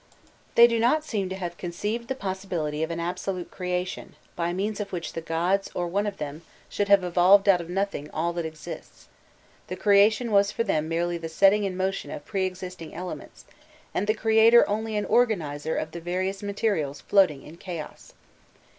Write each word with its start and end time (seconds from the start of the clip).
They 0.55 0.65
do 0.65 0.79
not 0.79 1.03
seem 1.03 1.29
to 1.29 1.35
have 1.35 1.59
conceived 1.59 2.07
the 2.07 2.15
possibility 2.15 2.81
of 2.81 2.89
an 2.89 2.99
absolute 2.99 3.51
creation, 3.51 4.15
by 4.35 4.51
means 4.51 4.79
of 4.79 4.91
which 4.91 5.13
the 5.13 5.21
gods, 5.21 5.69
or 5.75 5.85
one 5.85 6.07
of 6.07 6.17
them, 6.17 6.41
should 6.69 6.87
have 6.87 7.03
evolved 7.03 7.47
out 7.47 7.61
of 7.61 7.69
nothing 7.69 8.09
all 8.09 8.33
that 8.33 8.43
exists: 8.43 9.09
the 9.67 9.75
creation 9.75 10.31
was 10.31 10.51
for 10.51 10.63
them 10.63 10.89
merely 10.89 11.19
the 11.19 11.29
setting 11.29 11.65
in 11.65 11.77
motion 11.77 12.09
of 12.09 12.25
pre 12.25 12.47
existing 12.47 12.95
elements, 12.95 13.45
and 13.93 14.07
the 14.07 14.15
creator 14.15 14.67
only 14.67 14.95
an 14.97 15.05
organizer 15.05 15.75
of 15.75 15.91
the 15.91 16.01
various 16.01 16.41
materials 16.41 17.01
floating 17.01 17.43
in 17.43 17.57
chaos. 17.57 18.13